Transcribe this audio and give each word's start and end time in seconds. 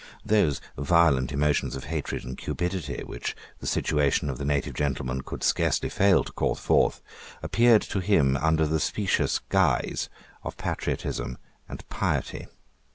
Those 0.25 0.59
violent 0.79 1.31
emotions 1.31 1.75
of 1.75 1.83
hatred 1.83 2.23
and 2.25 2.35
cupidity 2.35 3.03
which 3.03 3.35
the 3.59 3.67
situation 3.67 4.31
of 4.31 4.39
the 4.39 4.45
native 4.45 4.73
gentleman 4.73 5.21
could 5.21 5.43
scarcely 5.43 5.89
fail 5.89 6.23
to 6.23 6.31
call 6.31 6.55
forth 6.55 7.03
appeared 7.43 7.83
to 7.83 7.99
him 7.99 8.35
under 8.35 8.65
the 8.65 8.79
specious 8.79 9.37
guise 9.49 10.09
of 10.43 10.57
patriotism 10.57 11.37
and 11.69 11.87
piety. 11.89 12.47